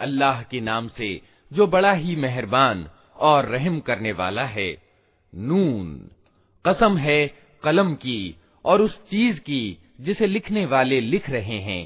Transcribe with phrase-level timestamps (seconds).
[0.00, 1.08] अल्लाह के नाम से
[1.50, 2.86] जो बड़ा ही मेहरबान
[3.20, 4.70] और रहम करने वाला है
[5.32, 5.86] नून
[6.64, 7.20] कसम है
[7.64, 8.20] कलम की
[8.64, 9.62] और उस चीज की
[10.00, 11.82] जिसे लिखने वाले लिख रहे हैं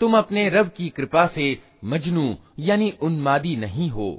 [0.00, 1.46] तुम अपने रब की कृपा से
[1.84, 2.26] मजनू
[2.60, 4.10] यानी उन्मादी नहीं हो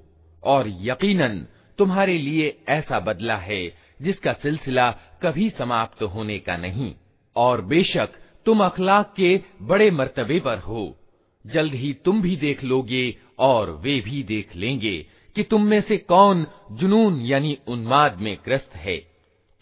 [0.44, 1.46] और यकीनन
[1.80, 3.62] तुम्हारे लिए ऐसा बदला है
[4.03, 4.91] जिसका सिलसिला
[5.23, 6.95] कभी समाप्त होने का नहीं।
[7.37, 8.09] और बेशक
[8.47, 10.97] तुम अखलाक के बड़े मर्तबे पर हो।
[11.47, 15.07] जल्द ही तुम भी देख लोगे और वे भी देख लेंगे
[15.37, 18.97] कि तुम में से कौन जुनून यानी उन्माद में ग्रस्त है।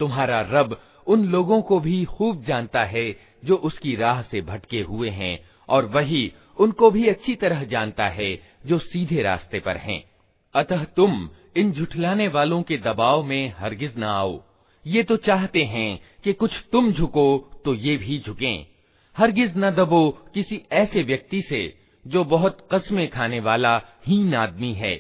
[0.01, 5.11] तुम्हारा रब उन लोगों को भी खूब जानता है जो उसकी राह से भटके हुए
[5.11, 5.39] हैं
[5.69, 8.35] और वही उनको भी अच्छी तरह जानता है
[8.67, 10.03] जो सीधे रास्ते पर हैं।
[10.55, 14.43] अतः तुम इन झुठलाने वालों के दबाव में हरगिज न आओ।
[14.87, 18.67] ये तो चाहते हैं कि कुछ तुम झुको तो ये भी झुकें।
[19.17, 23.77] हरगिज न दबो किसी ऐसे व्यक्ति से जो बहुत कस्में खाने वाला
[24.07, 24.95] हीन आदमी है।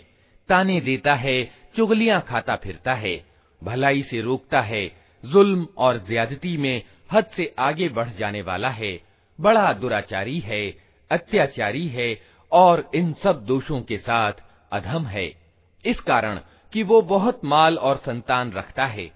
[0.49, 3.25] ताने देता है, चुगलियाँ खाता फिरता है,
[3.63, 4.87] भलाई से रोकता है,
[5.25, 6.83] जुल्म और ज्यादती में
[7.13, 9.01] हद से आगे बढ़ जाने वाला है।
[9.41, 10.77] बड़ा दुराचारी है,
[11.11, 12.21] अत्याचारी है
[12.53, 14.33] और इन सब दोषों के साथ
[14.73, 15.41] अधम है।
[15.84, 16.41] इस कारण
[16.72, 19.12] कि वो बहुत माल और संतान रखता है।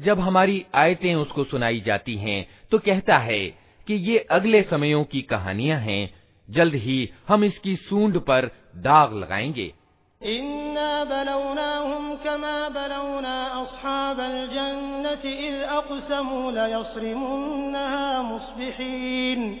[0.00, 3.44] जब हमारी आयतें उसको सुनाई जाती हैं तो कहता है
[3.86, 6.14] कि ये अगले समयों की कहानियाँ हैं,
[6.50, 9.74] जल्द ही हम इसकी सूंड पर दाग लगाएँगे।
[18.22, 19.60] मुस्बिहीन।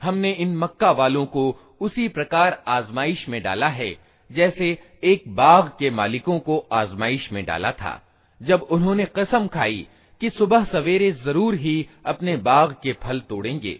[0.00, 1.44] हमने इन मक्का वालों को
[1.80, 3.94] उसी प्रकार आजमाइश में डाला है
[4.30, 8.00] जैसे एक बाग के मालिकों को आजमाइश में डाला था
[8.40, 9.86] जब उन्होंने कसम खाई
[10.20, 11.74] कि सुबह सवेरे जरूर ही
[12.06, 13.78] अपने बाग के फल तोड़ेंगे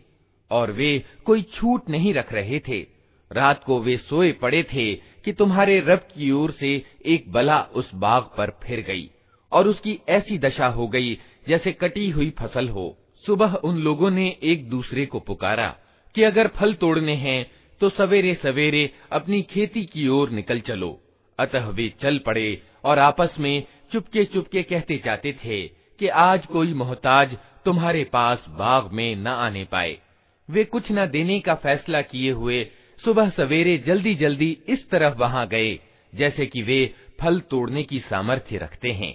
[0.51, 0.93] और वे
[1.27, 2.81] कोई छूट नहीं रख रहे थे
[3.32, 4.94] रात को वे सोए पड़े थे
[5.26, 6.72] कि तुम्हारे रब की ओर से
[7.06, 9.10] एक बला उस बाग पर फिर गई,
[9.52, 11.18] और उसकी ऐसी दशा हो गई
[11.48, 15.68] जैसे कटी हुई फ़सल हो। सुबह उन लोगों ने एक दूसरे को पुकारा
[16.16, 17.46] कि अगर फल तोड़ने हैं
[17.82, 21.00] तो सवेरे सवेरे अपनी खेती की ओर निकल चलो।
[21.40, 25.62] अतः वे चल पड़े और आपस में चुपके चुपके कहते जाते थे
[26.00, 27.36] कि आज कोई मोहताज
[27.66, 29.98] तुम्हारे पास बाग में न आने पाए।
[30.50, 32.64] वे कुछ न देने का फैसला किए हुए
[33.05, 35.79] सुबह सवेरे जल्दी जल्दी इस तरफ वहां गए
[36.15, 39.15] जैसे कि वे फल तोड़ने की सामर्थ्य रखते हैं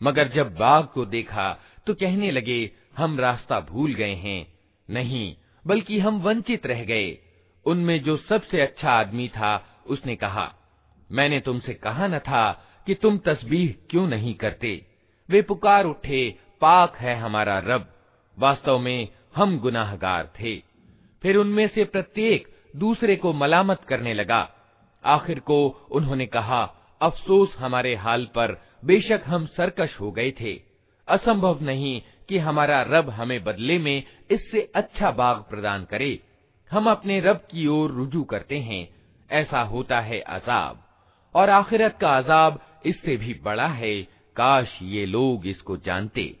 [0.00, 1.46] मगर जब बाघ को देखा
[1.86, 4.46] तो कहने लगे हम रास्ता भूल गए हैं
[4.88, 5.36] नहीं
[5.66, 7.18] बल्कि हम वंचित रह गए
[7.66, 9.52] उनमें जो सबसे अच्छा आदमी था
[9.86, 10.52] उसने कहा
[11.10, 12.44] मैंने तुमसे कहा न था
[12.86, 14.86] कि तुम तस्बीह क्यों नहीं करते
[15.28, 16.22] वे पुकार उठे
[16.61, 17.93] पाक है हमारा रब।
[18.39, 20.55] वास्तव में हम गुनाहगार थे।
[21.21, 24.49] फिर उनमें से प्रत्येक दूसरे को मलामत करने लगा।
[25.05, 30.61] आखिर को उन्होंने कहा, अफसोस हमारे हाल पर बेशक हम सरकश हो गए थे।
[31.07, 36.19] असंभव नहीं कि हमारा रब हमें बदले में इससे अच्छा बाग प्रदान करे।
[36.71, 38.89] हम अपने रब की ओर रुजू करते हैं।
[39.31, 40.83] ऐसा होता है अजाब।
[41.35, 44.01] और आखिरत का अजाब इससे भी बड़ा है।
[44.35, 46.40] काश ये लोग इसको जानते।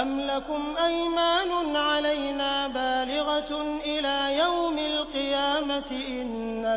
[0.00, 3.50] अम लकुम ऐमान अलैना बालिगत
[3.88, 6.30] इला यौमिल क़ियामति इन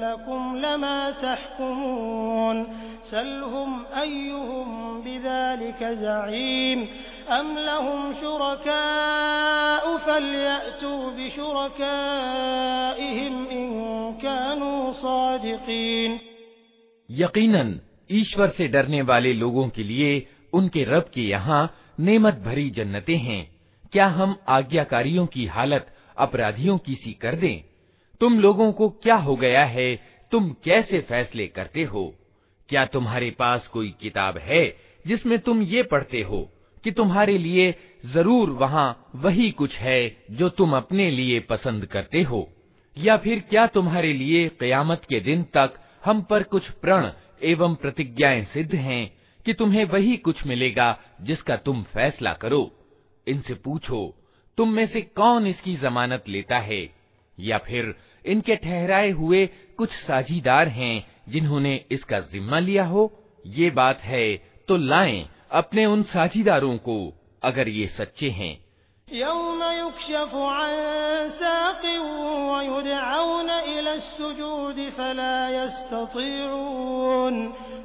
[0.03, 2.57] लकुम लमा तहकुमून
[3.11, 3.71] सलहुम
[4.01, 4.69] अय्युहुम
[5.03, 6.79] बिज़ालिक ज़ईम
[7.38, 12.25] अम लहुम शुरकाउ फलयअतू बिशुरकाइहिम
[13.57, 13.71] इन
[14.23, 14.71] कानू
[15.01, 16.11] सादिकीन
[17.09, 17.69] यकीनन
[18.11, 20.11] ईश्वर से डरने वाले लोगों के लिए
[20.53, 21.63] उनके रब के यहाँ
[22.02, 23.60] नेमत भरी जन्नतें हैं।
[23.93, 27.64] क्या हम आज्ञाकारियों की हालत, अपराधियों की सी कर दें?
[28.20, 30.02] तुम लोगों को क्या हो गया है?
[30.31, 32.14] तुम कैसे फैसले करते हो?
[32.69, 34.76] क्या तुम्हारे पास कोई किताब है
[35.06, 36.52] जिसमें तुम ये पढ़ते हो
[36.84, 37.75] कि तुम्हारे लिए
[38.06, 42.52] ज़रूर वहाँ वही कुछ है जो तुम अपने लिए पसंद करते हो?
[42.98, 45.75] या फिर क्या तुम्हारे लिए कयामत के दिन तक
[46.05, 47.12] हम पर कुछ प्रण
[47.43, 52.70] एवं प्रतिज्ञाएँ सिद्ध हैं कि तुम्हें वही कुछ मिलेगा जिसका तुम फैसला करो।
[53.28, 54.14] इनसे पूछो,
[54.56, 56.94] तुम में से कौन इसकी जमानत लेता है?
[57.40, 57.94] या फिर
[58.26, 59.46] इनके ठहराए हुए
[59.78, 63.24] कुछ साझीदार हैं जिन्होंने इसका जिम्मा लिया हो?
[63.46, 64.36] ये बात है
[64.68, 67.12] तो लाएँ अपने उन साझीदारों को,
[67.42, 68.64] अगर ये सच्चे हैं।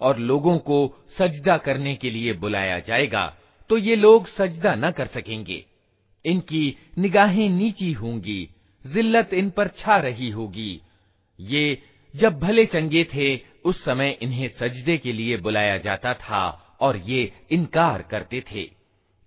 [0.00, 3.36] और लोगों को सजदा करने के लिए बुलाया जाएगा
[3.68, 5.64] तो ये लोग सजदा न कर सकेंगे।
[6.24, 8.50] इनकी निगाहें नीची होंगी,
[8.86, 10.80] जिल्लत इन पर छा रही होगी।
[11.40, 11.82] ये
[12.16, 17.32] जब भले चंगे थे, उस समय इन्हें सजदे के लिए बुलाया जाता था और ये
[17.50, 18.70] इनकार करते थे।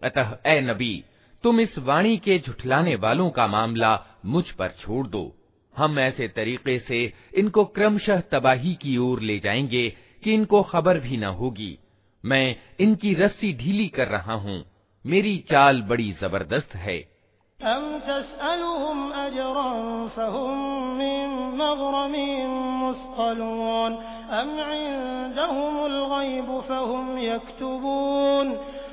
[0.03, 1.03] अतः, ए नबी,
[1.43, 5.35] तुम इस वाणी के झुठलाने वालों का मामला मुझ पर छोड़ दो।
[5.77, 11.16] हम ऐसे तरीके से इनको क्रमशः तबाही की ओर ले जाएँगे कि इनको खबर भी
[11.16, 11.76] न होगी
[12.24, 14.62] मैं इनकी रस्सी ढीली कर रहा हूँ
[15.04, 16.98] मेरी चाल बड़ी जबरदस्त है
[17.60, 20.58] अम तसअलुहुम अजरन फहुम
[20.96, 23.96] मिन मग़रमिन मुस्क़लून
[24.40, 28.56] अम इंदहुमुल गैब फहुम यक्तुबून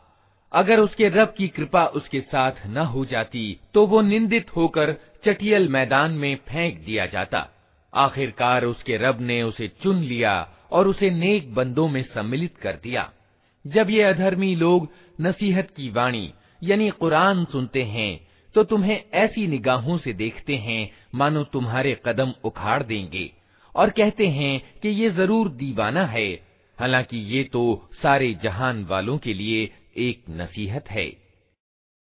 [0.53, 4.95] अगर उसके रब की कृपा उसके साथ न हो जाती तो वो निंदित होकर
[5.25, 7.47] चटियल मैदान में फेंक दिया जाता।
[7.95, 13.11] आखिरकार उसके रब ने उसे चुन लिया और उसे नेक बंदों में सम्मिलित कर दिया।
[13.65, 14.89] जब ये अधर्मी लोग
[15.21, 16.33] नसीहत की वाणी,
[16.63, 18.28] यानी कुरान सुनते हैं
[18.59, 23.33] तो तुम्हें ऐसी निगाहों से देखते हैं, मानो तुम्हारे कदम उखाड़ देंगे।
[23.75, 26.29] और कहते हैं कि ये ज़रूर दीवाना है।
[26.79, 31.28] हालाँकि ये तो सारे जहान वालों के लिए एक नसीहत है।